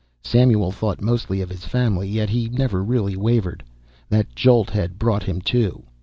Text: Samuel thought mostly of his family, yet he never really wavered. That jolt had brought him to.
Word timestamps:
Samuel 0.23 0.71
thought 0.71 0.99
mostly 0.99 1.41
of 1.41 1.49
his 1.51 1.63
family, 1.63 2.07
yet 2.09 2.31
he 2.31 2.49
never 2.49 2.83
really 2.83 3.15
wavered. 3.15 3.63
That 4.09 4.35
jolt 4.35 4.71
had 4.71 4.97
brought 4.97 5.21
him 5.21 5.41
to. 5.53 5.83